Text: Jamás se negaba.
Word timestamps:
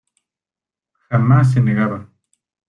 Jamás 1.11 1.51
se 1.53 1.59
negaba. 1.61 2.07